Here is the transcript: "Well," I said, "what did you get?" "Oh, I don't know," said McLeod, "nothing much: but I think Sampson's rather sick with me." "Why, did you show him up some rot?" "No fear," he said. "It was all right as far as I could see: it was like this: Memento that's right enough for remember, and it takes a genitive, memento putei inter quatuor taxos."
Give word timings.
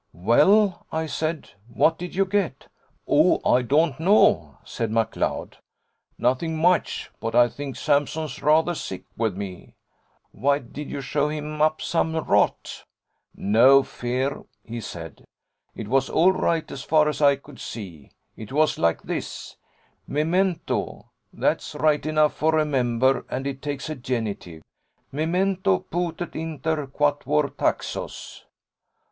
"Well," 0.13 0.87
I 0.91 1.05
said, 1.05 1.51
"what 1.71 1.99
did 1.99 2.15
you 2.15 2.25
get?" 2.25 2.67
"Oh, 3.07 3.39
I 3.47 3.61
don't 3.61 3.99
know," 3.99 4.57
said 4.63 4.89
McLeod, 4.89 5.57
"nothing 6.17 6.57
much: 6.57 7.11
but 7.19 7.35
I 7.35 7.47
think 7.47 7.75
Sampson's 7.75 8.41
rather 8.41 8.73
sick 8.73 9.03
with 9.15 9.37
me." 9.37 9.75
"Why, 10.31 10.57
did 10.57 10.89
you 10.89 11.01
show 11.01 11.29
him 11.29 11.61
up 11.61 11.83
some 11.83 12.15
rot?" 12.15 12.83
"No 13.35 13.83
fear," 13.83 14.43
he 14.63 14.81
said. 14.81 15.23
"It 15.75 15.87
was 15.87 16.09
all 16.09 16.31
right 16.31 16.71
as 16.71 16.81
far 16.81 17.07
as 17.07 17.21
I 17.21 17.35
could 17.35 17.59
see: 17.59 18.09
it 18.35 18.51
was 18.51 18.79
like 18.79 19.03
this: 19.03 19.55
Memento 20.07 21.11
that's 21.31 21.75
right 21.75 22.03
enough 22.03 22.33
for 22.33 22.53
remember, 22.53 23.23
and 23.29 23.45
it 23.45 23.61
takes 23.61 23.87
a 23.87 23.93
genitive, 23.95 24.63
memento 25.11 25.77
putei 25.77 26.33
inter 26.37 26.87
quatuor 26.87 27.55
taxos." 27.55 28.45